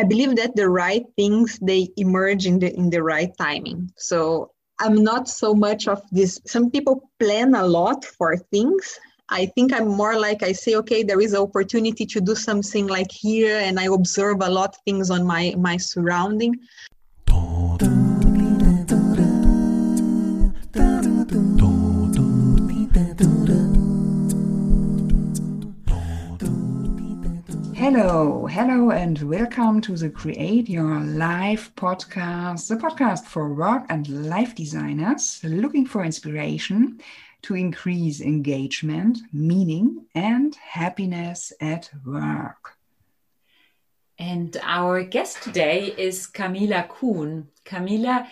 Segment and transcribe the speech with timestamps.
[0.00, 3.92] I believe that the right things they emerge in the in the right timing.
[3.98, 6.40] So I'm not so much of this.
[6.46, 8.98] Some people plan a lot for things.
[9.28, 12.86] I think I'm more like I say, okay, there is an opportunity to do something
[12.86, 16.56] like here, and I observe a lot of things on my my surrounding.
[27.92, 34.28] Hello, hello, and welcome to the Create Your Life podcast, the podcast for work and
[34.28, 37.00] life designers looking for inspiration
[37.42, 42.76] to increase engagement, meaning, and happiness at work.
[44.20, 47.48] And our guest today is Camila Kuhn.
[47.64, 48.28] Camila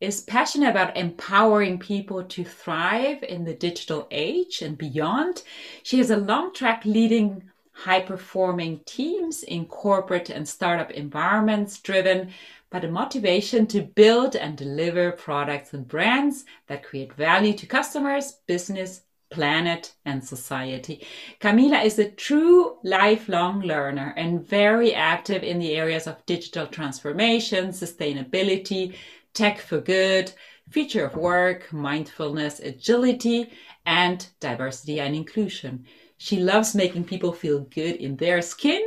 [0.00, 5.42] is passionate about empowering people to thrive in the digital age and beyond.
[5.82, 7.49] She has a long track leading
[7.80, 12.30] high performing teams in corporate and startup environments driven
[12.70, 18.32] by the motivation to build and deliver products and brands that create value to customers,
[18.46, 19.00] business,
[19.30, 21.06] planet, and society.
[21.40, 27.68] Camila is a true lifelong learner and very active in the areas of digital transformation,
[27.68, 28.94] sustainability,
[29.32, 30.30] tech for good,
[30.68, 33.50] future of work, mindfulness, agility,
[33.86, 35.86] and diversity and inclusion.
[36.22, 38.82] She loves making people feel good in their skin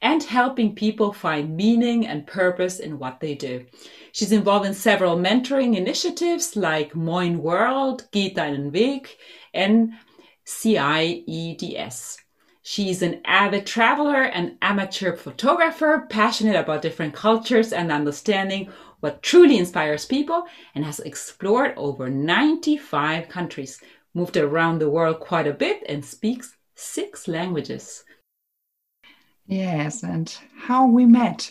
[0.00, 3.66] and helping people find meaning and purpose in what they do.
[4.12, 9.06] She's involved in several mentoring initiatives like Moin World, Geht deinen Weg,
[9.52, 9.92] and
[10.46, 12.16] CIEDS.
[12.62, 19.58] She's an avid traveler and amateur photographer, passionate about different cultures and understanding what truly
[19.58, 23.78] inspires people, and has explored over 95 countries,
[24.14, 28.04] moved around the world quite a bit, and speaks six languages.
[29.46, 31.50] Yes, and how we met.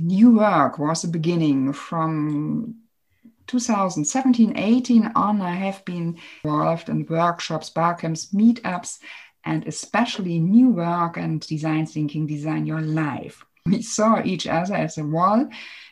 [0.00, 2.76] New work was the beginning from
[3.48, 5.40] 2017 18 on.
[5.40, 8.98] I have been involved in workshops, barcamps, meetups,
[9.44, 13.44] and especially new work and design thinking, design your life.
[13.66, 15.48] We saw each other at the wall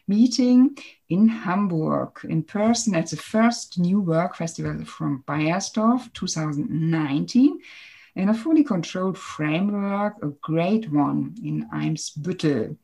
[0.06, 0.78] meeting
[1.08, 7.58] in Hamburg in person at the first New Work Festival from Beiersdorf 2019
[8.16, 12.76] in a fully controlled framework, a great one in Eimsbüttel.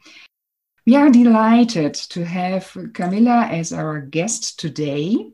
[0.87, 5.31] We are delighted to have Camilla as our guest today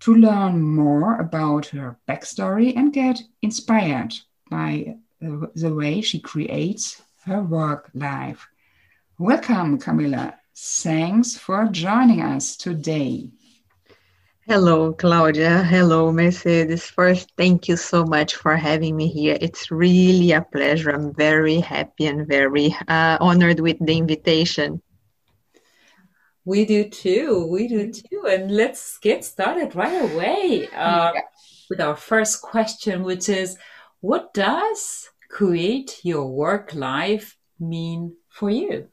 [0.00, 4.14] to learn more about her backstory and get inspired
[4.50, 8.48] by the way she creates her work life.
[9.18, 10.38] Welcome, Camilla.
[10.56, 13.30] Thanks for joining us today.
[14.48, 15.62] Hello, Claudia.
[15.62, 16.90] Hello, Mercedes.
[16.90, 19.38] First, thank you so much for having me here.
[19.40, 20.90] It's really a pleasure.
[20.90, 24.82] I'm very happy and very uh, honored with the invitation.
[26.44, 27.46] We do too.
[27.52, 28.26] We do too.
[28.28, 31.20] And let's get started right away uh, yeah.
[31.70, 33.56] with our first question, which is
[34.00, 38.88] What does create your work life mean for you?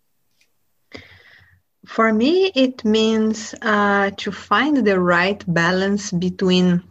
[1.89, 6.83] For me, it means uh, to find the right balance between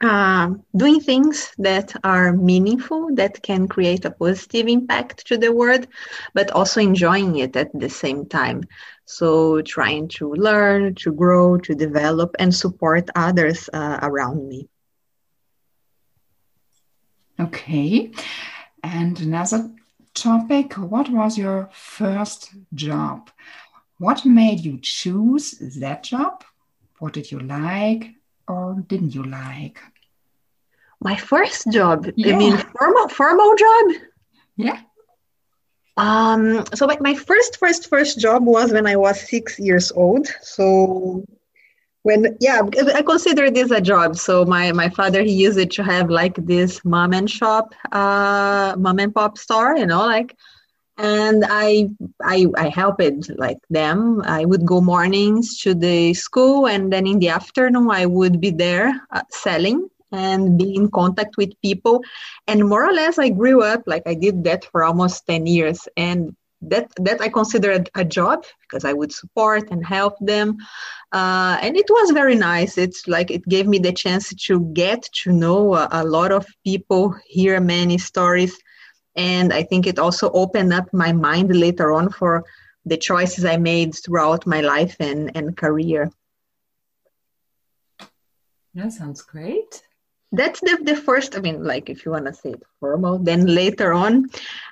[0.00, 5.88] uh, doing things that are meaningful, that can create a positive impact to the world,
[6.34, 8.62] but also enjoying it at the same time.
[9.06, 14.68] So, trying to learn, to grow, to develop, and support others uh, around me.
[17.40, 18.12] Okay.
[18.84, 19.70] And another
[20.14, 23.30] topic what was your first job?
[24.02, 26.42] What made you choose that job?
[26.98, 28.10] What did you like
[28.48, 29.78] or didn't you like?
[31.00, 32.10] My first job.
[32.16, 32.34] Yeah.
[32.34, 33.84] I mean, formal formal job.
[34.56, 34.80] Yeah.
[35.96, 36.64] Um.
[36.74, 40.26] So, like, my first, first, first job was when I was six years old.
[40.40, 41.24] So,
[42.02, 42.60] when yeah,
[42.94, 44.16] I consider this a job.
[44.16, 48.74] So my my father he used it to have like this mom and shop, uh,
[48.76, 49.76] mom and pop store.
[49.76, 50.36] You know, like
[50.98, 51.88] and I,
[52.22, 54.22] I i helped like them.
[54.24, 58.50] I would go mornings to the school and then in the afternoon i would be
[58.50, 62.02] there uh, selling and be in contact with people.
[62.46, 65.88] And more or less i grew up like i did that for almost 10 years.
[65.96, 70.56] And that that i considered a job because i would support and help them.
[71.10, 72.78] Uh, and it was very nice.
[72.78, 76.46] It's like it gave me the chance to get to know a, a lot of
[76.64, 78.56] people hear many stories
[79.16, 82.44] and i think it also opened up my mind later on for
[82.84, 86.10] the choices i made throughout my life and, and career.
[88.74, 89.82] That sounds great.
[90.32, 93.46] That's the, the first i mean like if you want to say it formal then
[93.46, 94.30] later on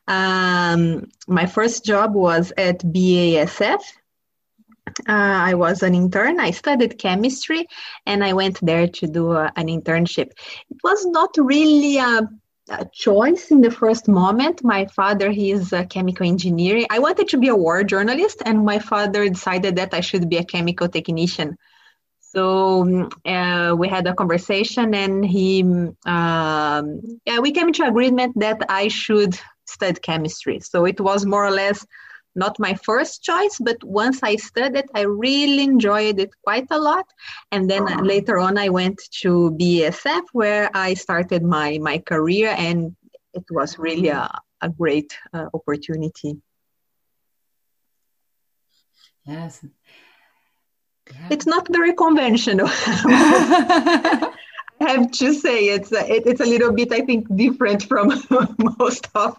[0.09, 3.83] um, my first job was at basf
[5.07, 6.41] uh, i was an intern.
[6.41, 7.67] I studied chemistry
[8.07, 10.31] and i went there to do a, an internship.
[10.71, 12.23] It was not really a,
[12.71, 14.63] a choice in the first moment.
[14.65, 16.87] My father he is a chemical engineer.
[16.89, 20.39] I wanted to be a war journalist and my father decided that i should be
[20.39, 21.57] a chemical technician.
[22.21, 28.63] So uh, we had a conversation, and he, um, yeah, we came to agreement that
[28.69, 30.61] I should study chemistry.
[30.61, 31.85] So it was more or less
[32.35, 37.07] not my first choice, but once I studied, I really enjoyed it quite a lot.
[37.51, 38.03] And then uh-huh.
[38.03, 42.95] later on, I went to BASF where I started my my career, and
[43.35, 44.31] it was really a,
[44.61, 46.37] a great uh, opportunity.
[49.25, 49.65] Yes,
[51.31, 52.69] it's not very conventional.
[54.83, 58.09] I have to say it's a, it, it's a little bit I think different from
[58.79, 59.39] most of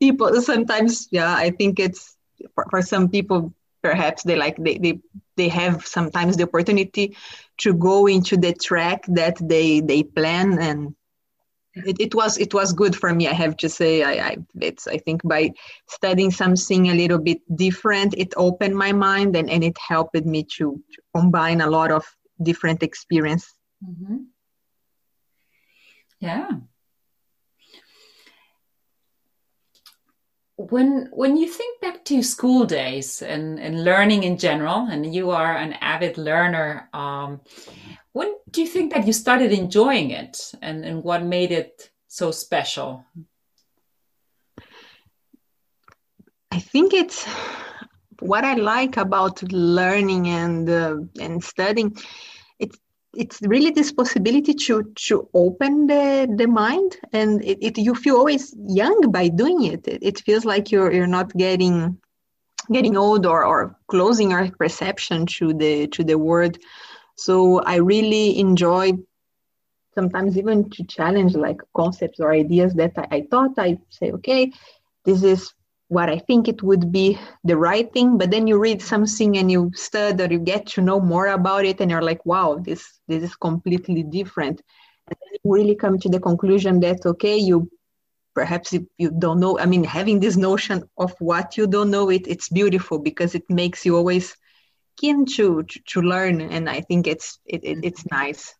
[0.00, 0.40] people.
[0.40, 2.16] Sometimes, yeah, I think it's
[2.54, 5.00] for, for some people perhaps they like they, they
[5.36, 7.16] they have sometimes the opportunity
[7.58, 10.94] to go into the track that they they plan and
[11.74, 14.88] it, it was it was good for me i have to say I, I it's
[14.88, 15.52] i think by
[15.88, 20.42] studying something a little bit different it opened my mind and, and it helped me
[20.56, 22.04] to, to combine a lot of
[22.42, 23.54] different experience
[23.84, 24.16] mm-hmm.
[26.18, 26.50] yeah
[30.58, 35.30] when when you think back to school days and, and learning in general and you
[35.30, 37.40] are an avid learner um,
[38.12, 42.32] when do you think that you started enjoying it and, and what made it so
[42.32, 43.04] special?
[46.50, 47.28] I think it's
[48.18, 51.96] what I like about learning and uh, and studying.
[53.14, 58.16] It's really this possibility to to open the the mind, and it, it you feel
[58.16, 59.88] always young by doing it.
[59.88, 60.02] it.
[60.02, 61.98] It feels like you're you're not getting
[62.70, 66.58] getting old or, or closing our perception to the to the world
[67.18, 68.92] so I really enjoy
[69.92, 74.52] sometimes even to challenge like concepts or ideas that I, I thought I say, okay,
[75.04, 75.52] this is
[75.88, 78.18] what I think it would be the right thing.
[78.18, 81.64] But then you read something and you study or you get to know more about
[81.64, 84.62] it and you're like, wow, this this is completely different.
[85.08, 87.70] And then you really come to the conclusion that okay, you
[88.34, 92.10] perhaps if you don't know, I mean, having this notion of what you don't know,
[92.10, 94.36] it it's beautiful because it makes you always
[94.98, 98.54] keen to, to, to learn and i think it's it, it it's nice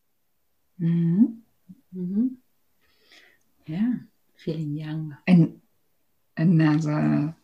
[0.81, 1.25] mm-hmm.
[1.95, 2.27] Mm-hmm.
[3.65, 3.93] yeah
[4.37, 5.59] feeling young and
[6.39, 7.35] another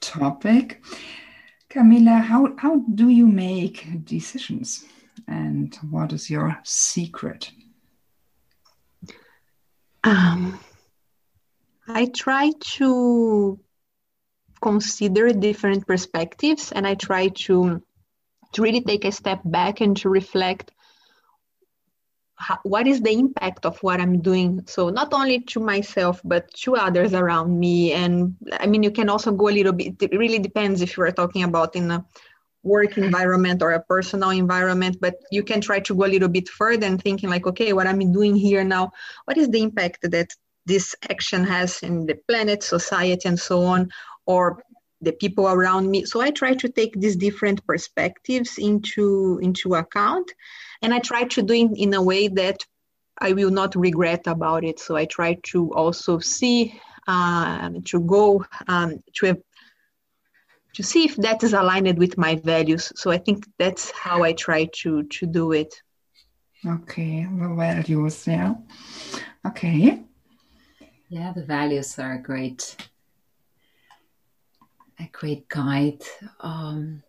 [0.00, 0.82] topic.
[1.68, 4.84] Camilla, how how do you make decisions?
[5.28, 7.50] And what is your secret?
[10.04, 10.58] Um,
[11.88, 13.58] i try to
[14.60, 17.82] consider different perspectives and I try to
[18.52, 20.70] to really take a step back and to reflect
[22.36, 24.62] how, what is the impact of what I'm doing.
[24.66, 27.92] So not only to myself but to others around me.
[27.92, 30.02] And I mean, you can also go a little bit.
[30.02, 32.04] It really depends if you are talking about in a
[32.62, 36.48] work environment or a personal environment but you can try to go a little bit
[36.48, 38.90] further and thinking like okay what i'm doing here now
[39.26, 40.28] what is the impact that
[40.66, 43.88] this action has in the planet society and so on
[44.26, 44.64] or
[45.00, 46.04] the people around me.
[46.04, 50.32] So i try to take these different perspectives into into account.
[50.82, 52.64] And i try to do it in a way that
[53.20, 54.80] i will not regret about it.
[54.80, 59.42] So i try to also see uh, to go um, to
[60.74, 62.92] to see if that is aligned with my values.
[62.96, 65.82] So i think that's how i try to to do it.
[66.66, 68.54] Okay the values yeah.
[69.46, 70.02] Okay.
[71.08, 72.76] Yeah the values are great
[74.98, 76.02] a great guide.
[76.40, 77.02] Um,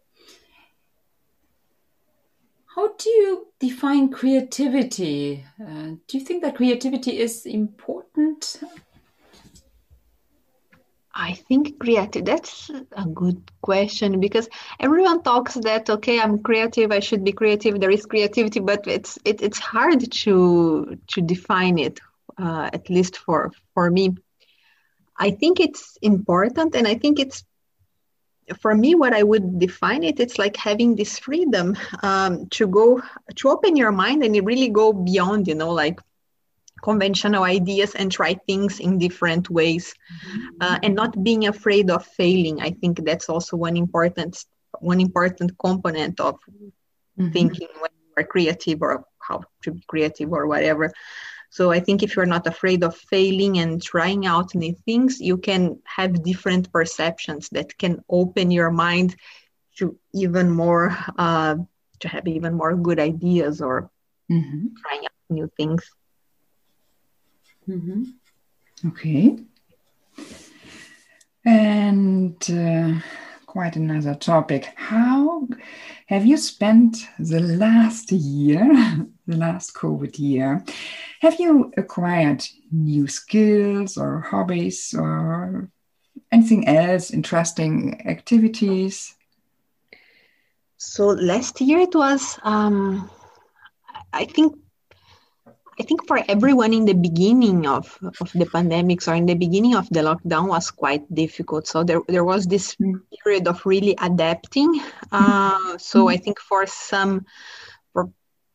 [2.76, 5.44] how do you define creativity?
[5.60, 8.62] Uh, do you think that creativity is important?
[11.20, 14.48] I think creative, that's a good question because
[14.80, 19.18] everyone talks that, okay, I'm creative, I should be creative, there is creativity, but it's,
[19.26, 22.00] it, it's hard to, to define it,
[22.38, 24.16] uh, at least for, for me.
[25.18, 27.44] I think it's important and I think it's
[28.60, 33.02] for me what i would define it it's like having this freedom um, to go
[33.36, 36.00] to open your mind and really go beyond you know like
[36.84, 39.94] conventional ideas and try things in different ways
[40.26, 40.48] mm-hmm.
[40.62, 44.46] uh, and not being afraid of failing i think that's also one important
[44.80, 47.32] one important component of mm-hmm.
[47.32, 50.92] thinking when you are creative or how to be creative or whatever.
[51.50, 55.38] So I think if you're not afraid of failing and trying out new things, you
[55.38, 59.16] can have different perceptions that can open your mind
[59.78, 61.56] to even more, uh,
[62.00, 63.90] to have even more good ideas or
[64.30, 64.68] mm-hmm.
[64.82, 65.90] trying out new things.
[67.68, 68.04] Mm-hmm.
[68.90, 69.38] Okay.
[71.46, 73.00] And uh,
[73.46, 74.74] quite another topic.
[74.76, 75.48] How
[76.08, 80.64] have you spent the last year, the last COVID year?
[81.22, 85.70] Have you acquired new skills or hobbies or
[86.32, 89.14] anything else, interesting activities?
[90.78, 93.10] So last year it was, um,
[94.14, 94.56] I think,
[95.80, 99.76] I think for everyone in the beginning of, of the pandemics or in the beginning
[99.76, 101.68] of the lockdown was quite difficult.
[101.68, 103.02] So there, there was this mm.
[103.24, 104.82] period of really adapting.
[105.12, 107.26] Uh, so I think for some,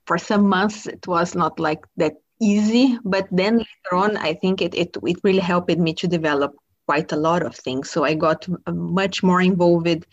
[0.06, 4.60] for, some months it was not like that easy but then later on i think
[4.60, 6.54] it, it, it really helped me to develop
[6.86, 7.90] quite a lot of things.
[7.90, 10.04] So i got much more involved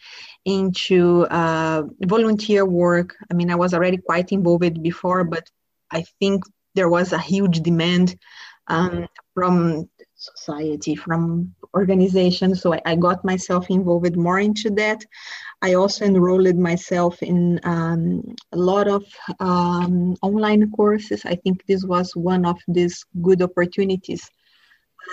[0.46, 3.16] into uh, volunteer work.
[3.30, 5.50] I mean i was already quite involved before but
[5.92, 6.44] i think
[6.76, 8.16] there was a huge demand
[8.68, 15.06] um, from society from organizations so I, I, got myself involved more into that
[15.62, 19.04] I also enrolled myself in um, a lot of
[19.40, 21.26] um, online courses.
[21.26, 24.30] I think this was one of these good opportunities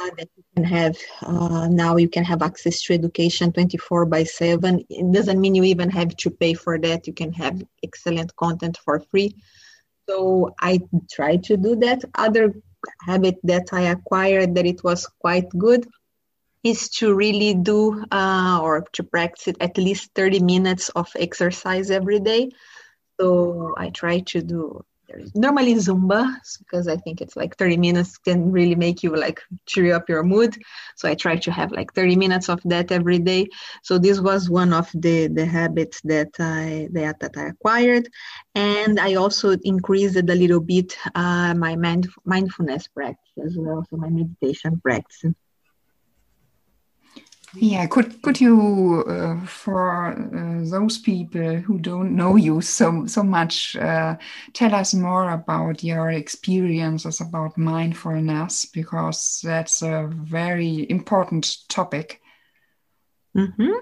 [0.01, 0.97] uh, that you can have.
[1.23, 4.85] Uh, now you can have access to education 24 by 7.
[4.89, 7.09] It doesn't mean you even have to pay for that.
[7.09, 9.35] You can have excellent content for free.
[10.09, 12.05] So I tried to do that.
[12.15, 12.55] Other
[13.01, 15.89] habit that I acquired that it was quite good
[16.67, 22.21] is to really do uh, or to practice at least 30 minutes of exercise every
[22.21, 22.51] day.
[23.21, 24.85] So I try to do
[25.35, 29.95] normally Zumba because I think it's like 30 minutes can really make you like cheer
[29.95, 30.57] up your mood.
[30.97, 33.47] So I try to have like 30 minutes of that every day.
[33.83, 38.09] So this was one of the the habits that I that, that I acquired,
[38.55, 43.97] and I also increased a little bit uh, my mind, mindfulness practice as well, so
[43.97, 45.33] my meditation practice.
[47.59, 53.23] Yeah, could could you, uh, for uh, those people who don't know you so so
[53.23, 54.17] much, uh,
[54.53, 62.21] tell us more about your experiences about mindfulness because that's a very important topic.
[63.35, 63.75] Mm -hmm.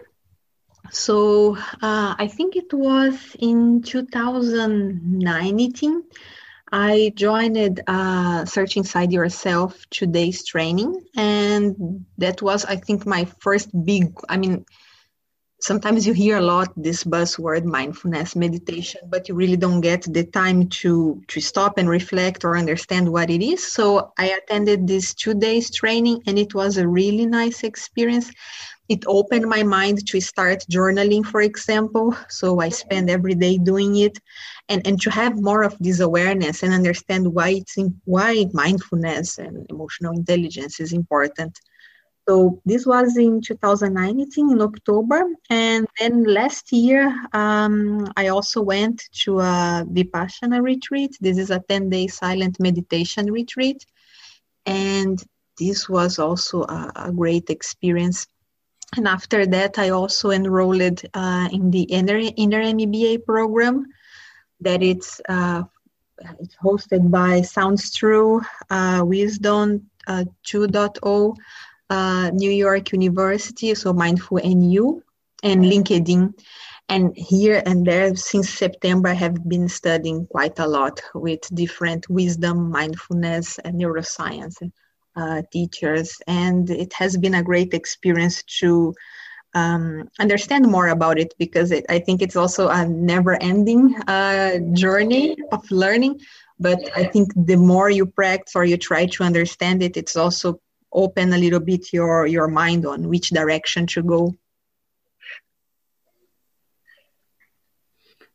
[0.90, 6.02] So uh, I think it was in 2019
[6.76, 13.26] I joined uh, Search Inside Yourself two days training, and that was, I think, my
[13.38, 14.12] first big.
[14.28, 14.66] I mean,
[15.64, 20.24] sometimes you hear a lot this buzzword mindfulness meditation, but you really don't get the
[20.24, 23.60] time to to stop and reflect or understand what it is.
[23.72, 28.30] So I attended this two days training, and it was a really nice experience.
[28.90, 32.14] It opened my mind to start journaling for example.
[32.28, 32.82] So i mm-hmm.
[32.82, 34.16] spend every day doing it.
[34.68, 39.38] And and to have more of this awareness and understand why it's in, why mindfulness
[39.38, 41.54] and emotional intelligence is important
[42.26, 45.24] so this was in 2019 in october.
[45.50, 51.16] And then last year um, i also went to a vipassana retreat.
[51.20, 53.84] This is a 10 day silent meditation retreat.
[54.66, 55.22] And
[55.58, 58.26] this was also a, a great experience.
[58.96, 63.86] And after that, I also enrolled uh, in the inner, inner MBA program
[64.60, 65.64] that it's, uh,
[66.38, 68.40] it's hosted by Sounds True,
[68.70, 71.36] uh, Wisdom uh, 2.0,
[71.94, 75.00] uh, New York University, so Mindful NYU,
[75.42, 76.22] and LinkedIn.
[76.88, 82.02] And here and there, since September, I have been studying quite a lot with different
[82.10, 84.56] wisdom, mindfulness, and neuroscience
[85.16, 88.92] uh, teachers, and it has been a great experience to
[89.54, 95.36] um, understand more about it because it, I think it's also a never-ending uh, journey
[95.52, 96.20] of learning.
[96.58, 100.60] But I think the more you practice or you try to understand it, it's also
[100.94, 104.34] open a little bit your your mind on which direction to go.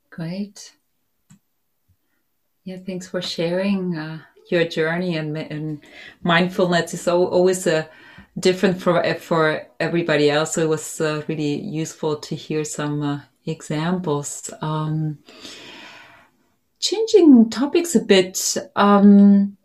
[0.09, 0.73] Great.
[2.65, 3.97] Yeah, thanks for sharing.
[3.97, 4.19] Uh,
[4.51, 5.81] your journey and, and
[6.23, 7.83] mindfulness is always a uh,
[8.37, 10.53] different for for everybody else.
[10.53, 14.51] So it was uh, really useful to hear some uh, examples.
[14.61, 15.19] Um,
[16.79, 19.57] changing topics a bit, um,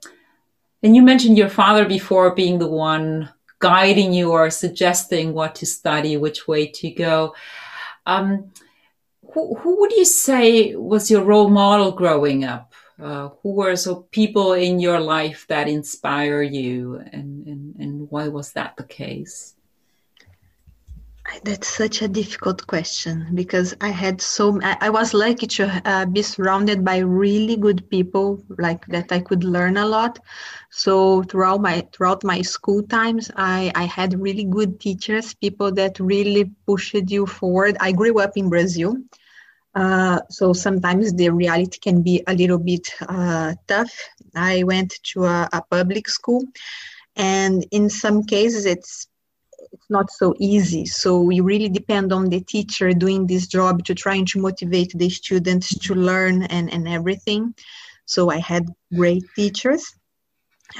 [0.84, 5.64] and you mentioned your father before being the one guiding you or suggesting what to
[5.64, 7.34] study, which way to go.
[8.04, 8.52] Um,
[9.32, 12.74] who, who would you say was your role model growing up?
[13.02, 18.28] Uh, who were so people in your life that inspire you, and, and, and why
[18.28, 19.53] was that the case?
[21.42, 26.22] That's such a difficult question because I had so I, was lucky to uh, be
[26.22, 30.18] surrounded by really good people like that I could learn a lot.
[30.70, 35.98] So throughout my throughout my school times, I I had really good teachers, people that
[35.98, 37.76] really pushed you forward.
[37.80, 38.96] I grew up in Brazil,
[39.74, 43.92] uh, so sometimes the reality can be a little bit uh, tough.
[44.34, 46.44] I went to a, a public school,
[47.16, 49.08] and in some cases it's
[49.74, 50.86] it's not so easy.
[50.86, 55.10] So we really depend on the teacher doing this job to trying to motivate the
[55.10, 57.54] students to learn and, and everything.
[58.06, 59.94] So I had great teachers.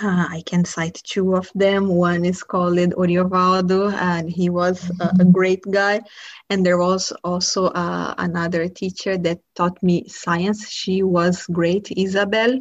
[0.02, 1.88] Uh, I can cite two of them.
[1.88, 6.00] One is called Oriovaldo, and he was a, a great guy.
[6.50, 10.70] And there was also uh, another teacher that taught me science.
[10.70, 12.58] She was great, Isabel.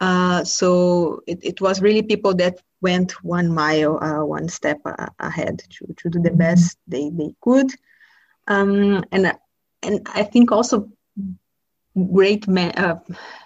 [0.00, 5.08] Uh, so it, it was really people that went one mile, uh, one step uh,
[5.18, 6.46] ahead to, to do the mm-hmm.
[6.46, 7.70] best they, they could.
[8.54, 9.24] Um, and,
[9.86, 10.76] and I think also
[12.12, 12.96] great uh,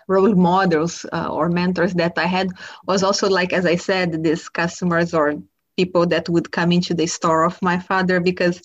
[0.08, 2.48] role models uh, or mentors that I had
[2.90, 5.26] was also like, as I said, these customers or
[5.80, 8.60] people that would come into the store of my father because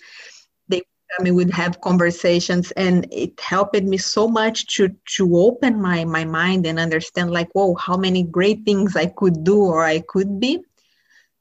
[1.22, 6.26] we would have conversations and it helped me so much to to open my my
[6.26, 10.40] mind and understand like whoa how many great things i could do or i could
[10.40, 10.64] be.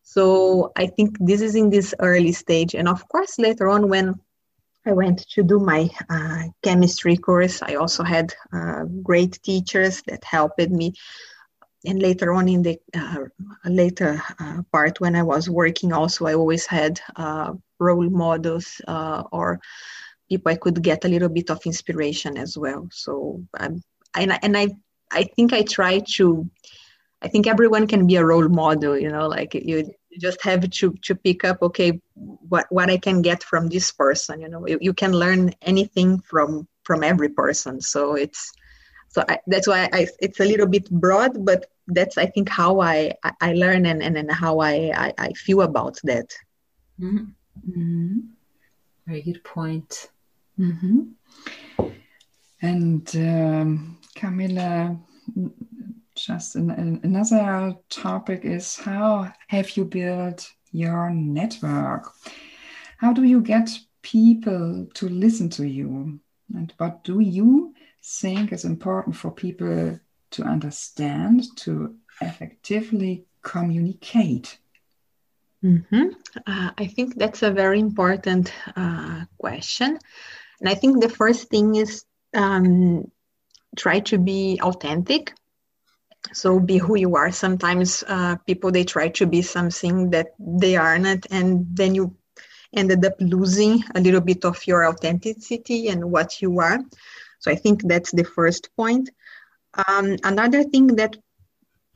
[0.03, 2.75] So i think this is in this early stage.
[2.75, 4.15] And of course later on when
[4.87, 10.23] i went to do my uh, chemistry course i also had uh, great teachers that
[10.25, 10.93] helped me
[11.85, 13.25] and later on in the uh,
[13.65, 19.23] later uh, part when i was working also i always had uh, role models uh,
[19.33, 19.61] or
[20.29, 22.89] people i could get a little bit of inspiration as well.
[22.91, 23.83] So um,
[24.17, 24.69] and, and i
[25.11, 26.49] i think i try to
[27.23, 30.95] i think everyone can be a role model you know like you just have to
[31.03, 34.67] to pick up okay what what i can get from this person you know.
[34.67, 37.81] You, you can learn anything from from every person.
[37.81, 38.53] So it's
[39.09, 42.81] so I, that's why I, it's a little bit broad but that's i think how
[42.81, 46.31] i i learn and and, and how I, I, I feel about that
[47.01, 47.27] mm-hmm.
[47.71, 48.19] Mm-hmm.
[49.07, 50.11] very good point
[50.59, 51.03] mm-hmm.
[52.63, 54.99] and um, camilla
[56.15, 62.13] just an, an, another topic is how have you built your network
[62.99, 63.71] how do you get
[64.03, 66.19] people to listen to you
[66.55, 69.99] and what do you think is important for people
[70.35, 74.59] to understand, to effectively communicate?
[75.65, 76.09] Mm-hmm.
[76.47, 79.99] Uh, I think that's a very important uh, question.
[80.61, 83.11] And I think the first thing is um,
[83.77, 85.33] try to be authentic.
[86.33, 87.31] So be who you are.
[87.31, 92.17] Sometimes uh, people they try to be something that they are not, and then you
[92.75, 96.79] ended up losing a little bit of your authenticity and what you are.
[97.41, 99.11] So I think that's the first point.
[99.89, 101.17] Um, another thing that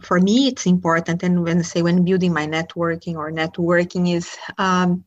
[0.01, 5.05] for me it's important, and when say when building my networking or networking is um,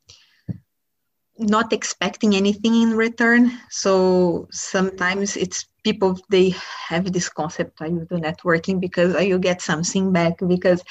[1.38, 3.52] not expecting anything in return.
[3.70, 6.54] So sometimes it's people they
[6.88, 10.84] have this concept you do networking because you get something back because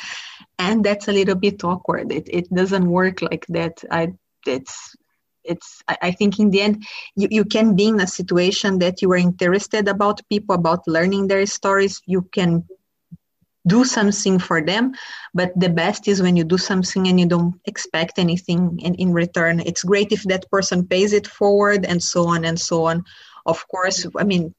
[0.58, 4.08] and that's a little bit awkward it, it doesn't work like that i
[4.46, 4.96] it's
[5.44, 6.84] it's I, think in the end
[7.16, 11.28] you, you can be in a situation that you are interested about people about learning
[11.28, 12.02] their stories.
[12.06, 12.64] You can
[13.66, 14.94] do something for them
[15.34, 19.12] but the best is when you do something and you don't expect anything in, in
[19.12, 19.60] return.
[19.60, 23.04] It's great if that person pays it forward and so on and so on.
[23.46, 24.54] Of course i mean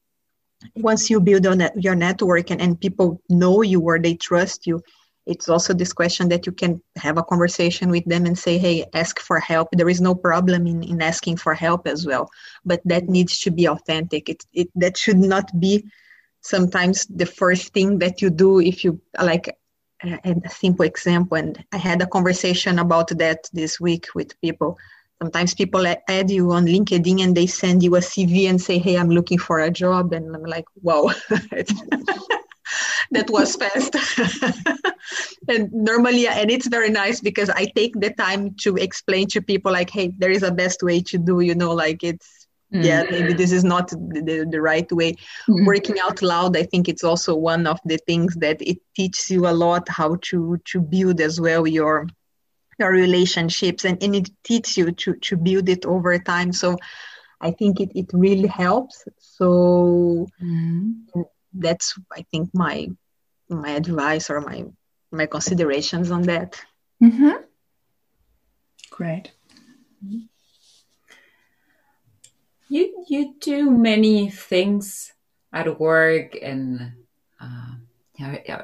[0.76, 4.82] once you build on your network and, and people know you or they trust you
[5.26, 8.84] it's also this question that you can have a conversation with them and say hey
[8.94, 9.68] ask for help.
[9.72, 12.28] There is no problem in, in asking for help as well
[12.64, 14.28] but that needs to be authentic.
[14.28, 15.84] It, it that should not be
[16.40, 19.56] sometimes the first thing that you do if you like
[20.04, 24.76] a simple example and i had a conversation about that this week with people.
[25.22, 28.96] Sometimes people add you on linkedin and they send you a cv and say hey
[28.98, 31.12] i'm looking for a job and i'm like wow
[33.10, 33.96] that was fast.
[35.48, 39.72] and normally, and it's very nice because I take the time to explain to people,
[39.72, 42.84] like, hey, there is a best way to do, you know, like it's, mm.
[42.84, 45.14] yeah, maybe this is not the, the, right way.
[45.48, 45.66] Mm.
[45.66, 49.46] Working out loud, I think it's also one of the things that it teaches you
[49.46, 52.06] a lot how to to build as well your
[52.78, 56.52] your relationships and, and it teaches you to to build it over time.
[56.52, 56.78] So
[57.40, 59.04] I think it, it really helps.
[59.18, 61.02] So mm
[61.52, 62.88] that's I think my
[63.48, 64.64] my advice or my
[65.10, 66.60] my considerations on that.
[67.02, 67.42] Mm-hmm.
[68.90, 69.32] Great.
[72.68, 75.12] You you do many things
[75.52, 76.92] at work and
[77.40, 77.74] uh,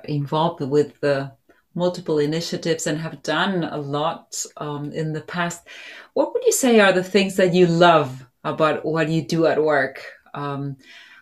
[0.05, 1.33] involved with the
[1.75, 5.67] multiple initiatives and have done a lot um, in the past.
[6.15, 9.63] What would you say are the things that you love about what you do at
[9.63, 10.03] work?
[10.35, 10.77] Um,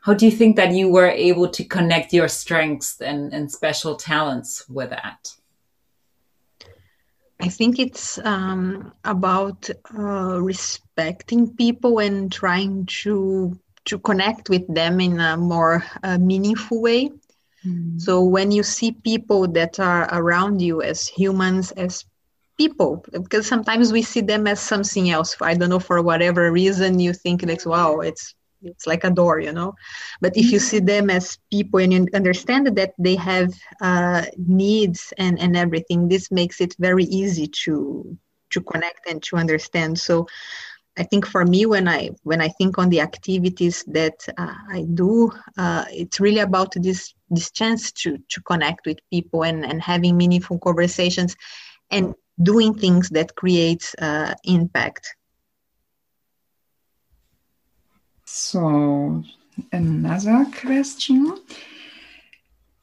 [0.07, 3.97] how do you think that you were able to connect your strengths and, and special
[3.97, 5.35] talents with that?
[7.41, 15.01] I think it's um, about uh, respecting people and trying to to connect with them
[15.01, 17.11] in a more uh, meaningful way.
[17.65, 18.01] Mm.
[18.01, 22.05] So when you see people that are around you as humans, as
[22.57, 25.37] people, because sometimes we see them as something else.
[25.41, 28.36] I don't know for whatever reason you think like, wow, it's
[28.67, 29.75] it's like a door, you know.
[30.21, 35.13] But if you see them as people and you understand that they have uh, needs
[35.19, 38.17] and and everything, this makes it very easy to
[38.51, 39.99] to connect and to understand.
[39.99, 40.27] So
[40.99, 44.83] I think for me, when I when I think on the activities that uh, I
[44.95, 49.83] do, uh, it's really about this this chance to to connect with people and and
[49.83, 51.37] having meaningful conversations,
[51.91, 55.15] and doing things that creates uh, impact.
[58.27, 59.23] So
[59.73, 61.39] another question: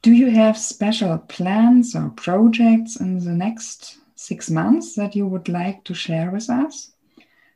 [0.02, 5.48] Do you have special plans or projects in the next six months that you would
[5.48, 6.92] like to share with us?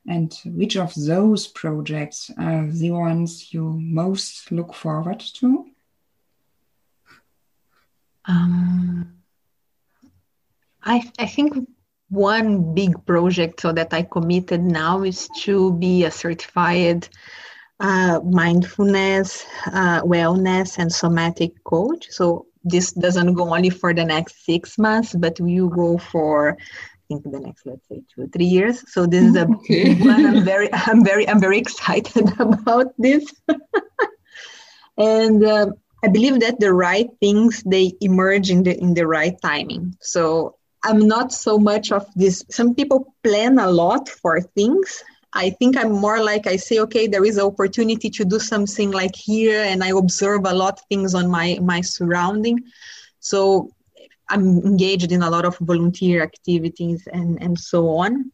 [0.07, 5.66] And which of those projects are the ones you most look forward to?
[8.27, 9.14] Um,
[10.83, 11.68] I, I think
[12.11, 17.09] one big project so that I committed now is to be a certified
[17.81, 22.07] uh, mindfulness, uh, wellness, and somatic coach.
[22.11, 26.57] So this doesn't go only for the next six months, but you go for
[27.11, 29.95] I think the next let's say two or three years so this is a okay.
[29.95, 33.25] one i'm very i'm very i'm very excited about this
[34.99, 35.69] and uh,
[36.05, 40.55] i believe that the right things they emerge in the in the right timing so
[40.85, 45.77] i'm not so much of this some people plan a lot for things i think
[45.77, 49.62] i'm more like i say okay there is an opportunity to do something like here
[49.62, 52.62] and i observe a lot of things on my my surrounding
[53.21, 53.71] so
[54.29, 58.31] I'm engaged in a lot of volunteer activities and, and so on.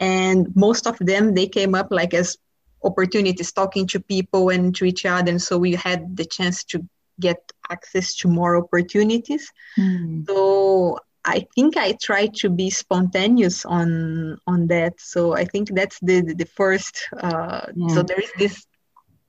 [0.00, 2.36] And most of them, they came up like as
[2.82, 5.30] opportunities, talking to people and to each other.
[5.30, 6.86] And so we had the chance to
[7.20, 7.38] get
[7.70, 9.52] access to more opportunities.
[9.78, 10.26] Mm.
[10.26, 15.00] So I think I try to be spontaneous on on that.
[15.00, 17.08] So I think that's the the, the first.
[17.16, 17.94] Uh, yeah.
[17.94, 18.66] So there is this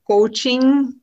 [0.06, 1.00] coaching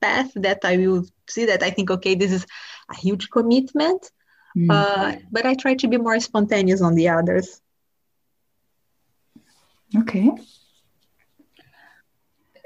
[0.00, 2.46] path that I will see that I think okay, this is
[2.90, 4.10] a huge commitment,
[4.56, 4.70] Mm.
[4.70, 7.60] Uh, but I try to be more spontaneous on the others.
[9.96, 10.30] Okay.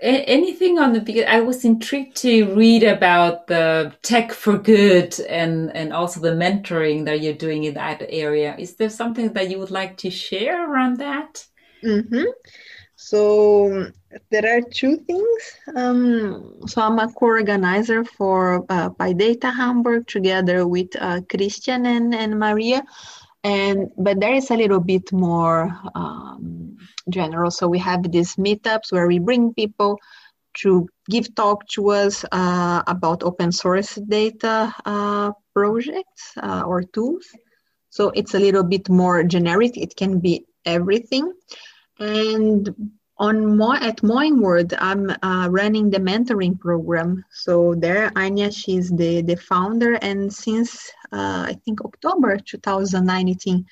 [0.00, 5.74] Anything on the because I was intrigued to read about the tech for good and
[5.74, 8.54] and also the mentoring that you're doing in that area.
[8.58, 11.44] Is there something that you would like to share around that?
[11.82, 12.24] Mm-hmm.
[13.00, 13.90] So
[14.30, 15.42] there are two things.
[15.76, 22.38] Um, so I'm a co-organizer for uh, PyData Hamburg together with uh, Christian and, and
[22.38, 22.82] Maria.
[23.44, 26.76] And but there is a little bit more um,
[27.08, 27.50] general.
[27.50, 29.98] So we have these meetups where we bring people
[30.62, 37.26] to give talk to us uh, about open source data uh, projects uh, or tools.
[37.90, 39.76] So it's a little bit more generic.
[39.76, 41.32] It can be everything.
[41.98, 42.68] And
[43.18, 47.24] on Mo- at Moinworld, I'm uh, running the mentoring program.
[47.30, 53.66] So there, Anya, she's the, the founder, and since uh, I think October 2019,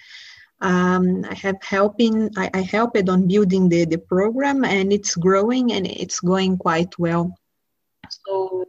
[0.61, 5.73] um, I have helping I, I helped on building the, the program, and it's growing
[5.73, 7.37] and it's going quite well.
[8.09, 8.65] So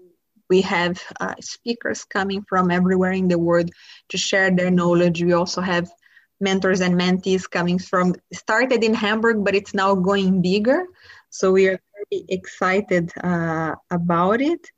[0.50, 3.72] we have uh, speakers coming from everywhere in the world
[4.10, 5.24] to share their knowledge.
[5.24, 5.90] We also have
[6.40, 10.86] mentors and mentees coming from started in Hamburg, but it's now going bigger.
[11.30, 14.70] So we are very excited uh, about it.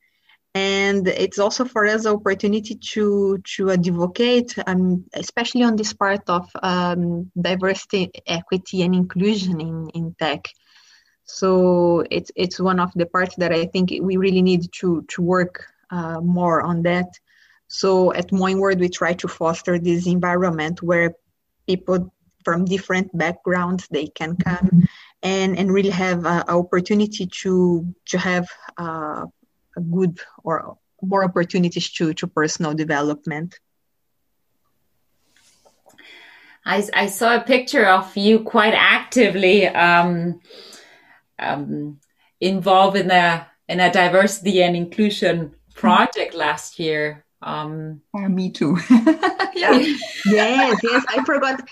[0.55, 6.27] And it's also for us an opportunity to to advocate, um, especially on this part
[6.27, 10.47] of um, diversity, equity, and inclusion in, in tech.
[11.25, 15.21] So it's it's one of the parts that I think we really need to to
[15.21, 17.09] work uh, more on that.
[17.67, 21.13] So at Moinworld, we try to foster this environment where
[21.69, 22.11] people
[22.43, 24.87] from different backgrounds they can come
[25.21, 28.47] and and really have an opportunity to to have
[28.79, 29.25] uh,
[29.77, 33.59] a good or more opportunities to to personal development.
[36.65, 40.41] I, I saw a picture of you quite actively um,
[41.39, 41.99] um,
[42.39, 47.25] involved in a in a diversity and inclusion project last year.
[47.41, 48.77] Um, oh, me too.
[48.89, 49.71] yeah.
[50.25, 51.05] yes, yes.
[51.07, 51.67] I forgot.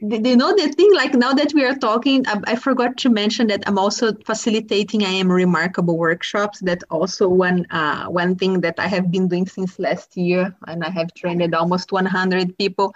[0.00, 0.92] You know the thing.
[0.94, 5.04] Like now that we are talking, I, I, forgot to mention that I'm also facilitating
[5.04, 6.58] I am remarkable workshops.
[6.60, 10.82] That also one uh, one thing that I have been doing since last year, and
[10.82, 12.94] I have trained almost 100 people.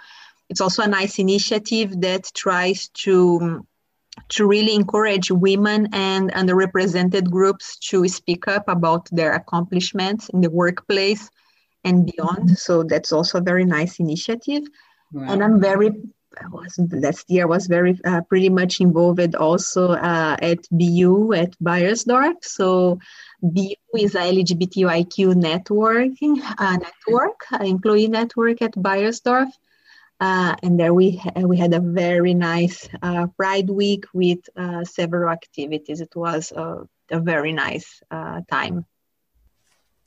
[0.49, 3.65] It's also a nice initiative that tries to
[4.29, 10.49] to really encourage women and underrepresented groups to speak up about their accomplishments in the
[10.49, 11.29] workplace
[11.83, 12.57] and beyond.
[12.57, 14.63] So that's also a very nice initiative.
[15.11, 15.25] Wow.
[15.27, 15.91] And I'm very
[16.39, 21.51] I was last year was very uh, pretty much involved also uh, at BU at
[21.59, 22.35] Beiersdorf.
[22.41, 22.99] So
[23.43, 29.49] BU is a LGBTIQ networking uh, network, employee network at Beiersdorf.
[30.21, 34.85] Uh, and there we ha- we had a very nice uh, Pride Week with uh,
[34.85, 35.99] several activities.
[35.99, 38.85] It was a, a very nice uh, time.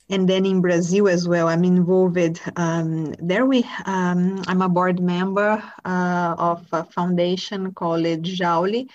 [0.09, 2.39] And then in Brazil as well, I'm involved.
[2.55, 8.87] Um, there we, um, I'm a board member uh, of a foundation called Jauli,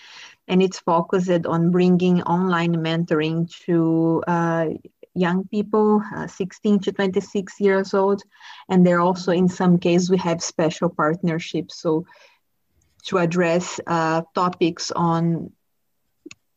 [0.46, 4.66] and it's focused on bringing online mentoring to uh,
[5.14, 8.23] young people, uh, 16 to 26 years old.
[8.68, 11.81] And they're also, in some cases, we have special partnerships.
[11.81, 12.07] So
[13.07, 15.51] to address uh, topics on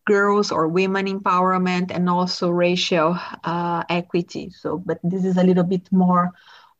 [0.05, 4.49] girls or women empowerment and also racial uh, equity.
[4.49, 6.31] So, but this is a little bit more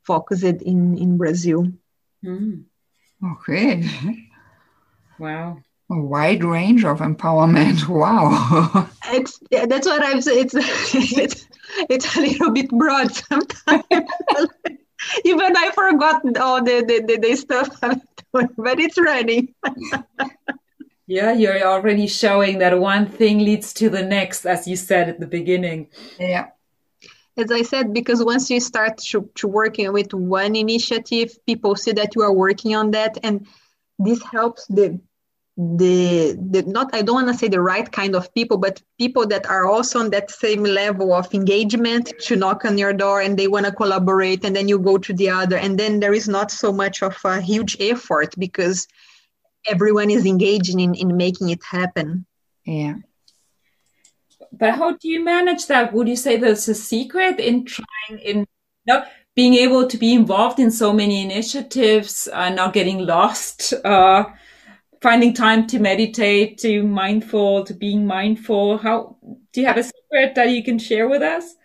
[0.03, 1.67] focused in, in Brazil.
[2.23, 2.65] Mm.
[3.23, 3.89] Okay.
[5.19, 5.57] Wow
[5.93, 7.87] a wide range of empowerment.
[7.93, 8.89] Wow.
[9.11, 10.49] it's that's what I'm saying.
[10.53, 10.55] It's
[10.95, 11.47] it's
[11.89, 13.83] it's a little bit broad sometimes.
[15.25, 18.01] Even I forgot all the the, the, the stuff I'm
[18.33, 19.53] doing, but it's running.
[21.13, 25.19] Yeah, you're already showing that one thing leads to the next, as you said at
[25.19, 25.89] the beginning.
[26.19, 26.47] Yeah.
[27.37, 31.91] As I said, because once you start to, to working with one initiative, people see
[31.93, 33.45] that you are working on that, and
[33.99, 34.99] this helps the
[35.55, 39.27] the the not i don't want to say the right kind of people but people
[39.27, 43.37] that are also on that same level of engagement to knock on your door and
[43.37, 46.27] they want to collaborate and then you go to the other and then there is
[46.27, 48.87] not so much of a huge effort because
[49.65, 52.25] everyone is engaging in, in making it happen
[52.65, 52.95] yeah
[54.51, 58.39] but how do you manage that would you say there's a secret in trying in
[58.39, 58.45] you
[58.87, 59.03] know,
[59.35, 64.25] being able to be involved in so many initiatives uh, not getting lost uh,
[65.03, 68.77] finding time to meditate, to mindful, to being mindful?
[68.77, 69.17] How
[69.51, 71.55] do you have a secret that you can share with us?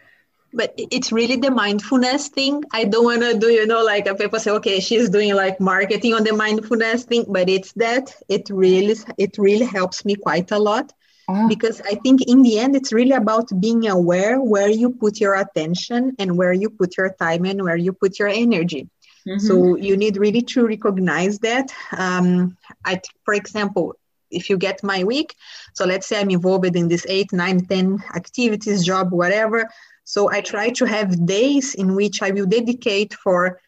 [0.53, 2.65] But it's really the mindfulness thing.
[2.73, 5.61] I don't want to do, you know, like a people say, okay, she's doing like
[5.61, 10.51] marketing on the mindfulness thing, but it's that it really, it really helps me quite
[10.51, 10.93] a lot.
[11.29, 11.47] Oh.
[11.49, 15.35] Because I think in the end, it's really about being aware where you put your
[15.35, 18.89] attention and where you put your time and where you put your energy.
[19.27, 19.47] Mm-hmm.
[19.47, 21.71] So you need really to recognize that.
[21.97, 23.97] Um, I, for example,
[24.31, 25.35] if you get my week,
[25.75, 29.69] so let's say I'm involved in this eight, nine, ten activities, job, whatever.
[30.09, 33.61] So I try to have days in which I will dedicate for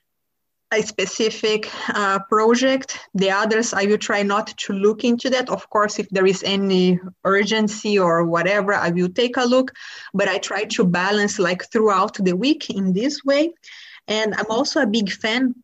[0.72, 2.98] a specific uh, project.
[3.12, 5.50] The others, I will try not to look into that.
[5.50, 9.72] Of course, if there is any urgency or whatever, I will take a look.
[10.14, 13.52] But I try to balance like throughout the week in this way.
[14.08, 15.54] And I'm also a big fan,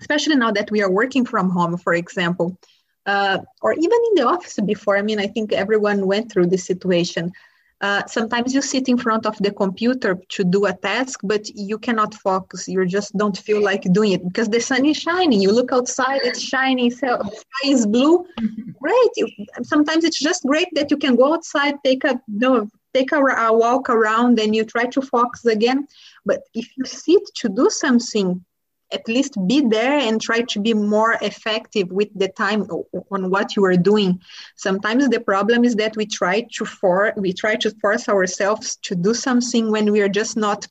[0.00, 2.58] especially now that we are working from home, for example,
[3.06, 4.96] uh, or even in the office before.
[4.96, 7.30] I mean, I think everyone went through this situation.
[7.80, 11.78] Uh, sometimes you sit in front of the computer to do a task, but you
[11.78, 12.66] cannot focus.
[12.66, 15.40] You just don't feel like doing it because the sun is shining.
[15.40, 18.26] You look outside, it's shining, so the sky is blue.
[18.82, 19.10] Great.
[19.16, 19.28] You,
[19.62, 23.52] sometimes it's just great that you can go outside, take a know, take a, a
[23.52, 25.86] walk around, and you try to focus again.
[26.24, 28.44] But if you sit to do something,
[28.92, 32.62] at least be there and try to be more effective with the time
[33.10, 34.20] on what you are doing.
[34.56, 38.94] Sometimes the problem is that we try to for we try to force ourselves to
[38.94, 40.66] do something when we are just not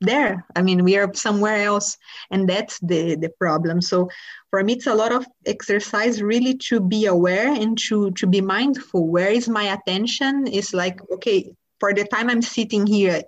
[0.00, 0.46] there.
[0.54, 1.96] I mean, we are somewhere else,
[2.30, 3.80] and that's the the problem.
[3.82, 4.08] So
[4.50, 8.40] for me, it's a lot of exercise really to be aware and to to be
[8.40, 9.08] mindful.
[9.08, 10.46] Where is my attention?
[10.46, 11.52] Is like okay.
[11.80, 13.22] For the time I'm sitting here,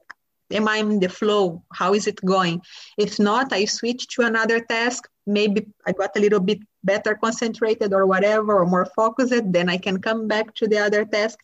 [0.51, 1.63] am I in the flow?
[1.73, 2.63] How is it going?
[2.99, 5.09] If not, I switch to another task.
[5.27, 9.53] Maybe I got a little bit better concentrated or whatever, or more focused.
[9.53, 11.39] Then I can come back to the other task.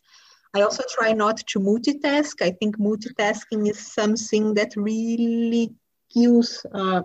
[0.53, 2.41] I also try not to multitask.
[2.41, 5.73] I think multitasking is something that really
[6.13, 7.03] kills uh,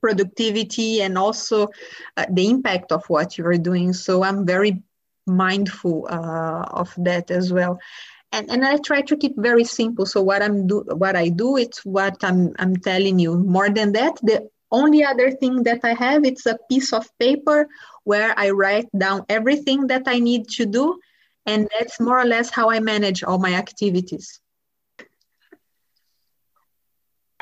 [0.00, 1.68] productivity and also
[2.16, 3.92] uh, the impact of what you're doing.
[3.92, 4.82] So I'm very
[5.26, 7.78] mindful uh, of that as well.
[8.32, 10.04] And, and I try to keep very simple.
[10.04, 13.38] So what I'm do what I do it's what I'm I'm telling you.
[13.38, 17.68] More than that, the only other thing that I have it's a piece of paper
[18.04, 20.98] where I write down everything that I need to do,
[21.46, 24.40] and that's more or less how I manage all my activities.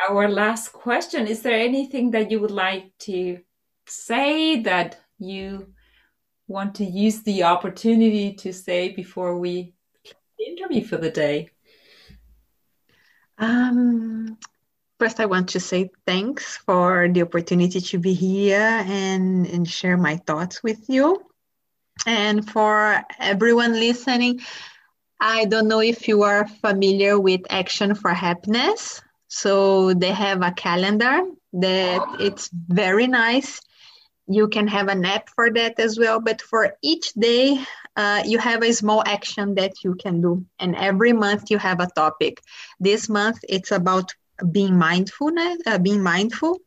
[0.08, 3.40] Our last question: Is there anything that you would like to
[3.86, 5.74] say that you
[6.46, 9.73] want to use the opportunity to say before we
[10.38, 11.50] the interview for the day?
[13.38, 14.38] Um,
[14.98, 19.96] first, I want to say thanks for the opportunity to be here and, and share
[19.96, 21.22] my thoughts with you.
[22.06, 24.40] And for everyone listening,
[25.20, 29.00] I don't know if you are familiar with Action for Happiness.
[29.28, 31.22] So they have a calendar
[31.54, 33.60] that it's very nice
[34.26, 37.58] you can have an app for that as well but for each day
[37.96, 40.44] uh, you have a small action that you can do.
[40.58, 42.40] And every month you have a topic.
[42.80, 44.12] This month it's about
[44.50, 46.58] being mindfulness uh, being mindful.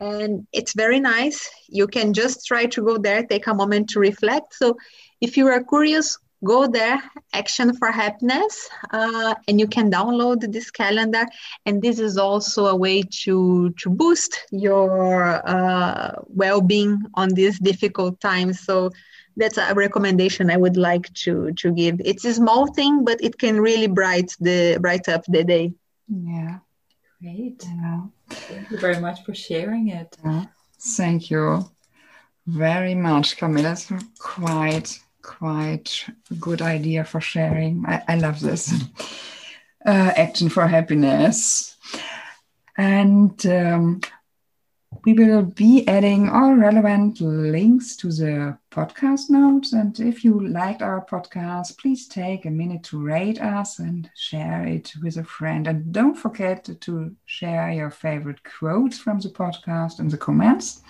[0.00, 1.48] And it's very nice.
[1.68, 4.54] You can just try to go there take a moment to reflect.
[4.54, 4.76] So
[5.20, 7.02] if you are curious go there
[7.32, 11.26] action for happiness uh, and you can download this calendar.
[11.66, 18.20] And this is also a way to to boost your uh, well-being on these difficult
[18.20, 18.60] times.
[18.60, 18.90] So
[19.36, 22.00] that's a recommendation i would like to to give.
[22.04, 25.72] It's a small thing but it can really bright the bright up the day.
[26.08, 26.58] Yeah.
[27.20, 27.64] Great.
[27.64, 28.02] Yeah.
[28.30, 30.16] thank you very much for sharing it.
[30.24, 30.44] Yeah.
[30.96, 31.68] thank you
[32.46, 33.72] very much Camila.
[33.72, 37.84] It's quite quite a good idea for sharing.
[37.86, 38.72] I, I love this.
[39.86, 41.76] Uh, action for happiness.
[42.78, 44.00] And um,
[45.04, 49.74] we will be adding all relevant links to the podcast notes.
[49.74, 54.64] And if you liked our podcast, please take a minute to rate us and share
[54.66, 55.66] it with a friend.
[55.66, 60.80] And don't forget to share your favorite quotes from the podcast in the comments.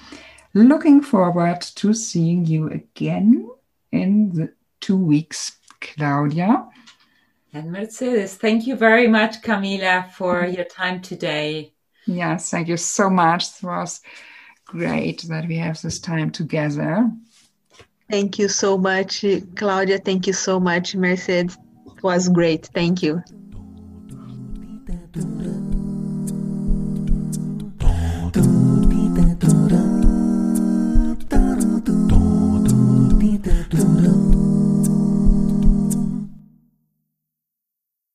[0.54, 3.50] Looking forward to seeing you again
[3.94, 6.66] in the two weeks, Claudia.
[7.52, 10.54] And Mercedes, thank you very much, Camila, for mm-hmm.
[10.54, 11.72] your time today.
[12.06, 13.44] Yes, thank you so much.
[13.44, 14.00] It was
[14.66, 17.10] great that we have this time together.
[18.10, 19.24] Thank you so much,
[19.56, 19.98] Claudia.
[19.98, 21.56] Thank you so much, Mercedes.
[21.86, 22.66] It was great.
[22.74, 23.22] Thank you.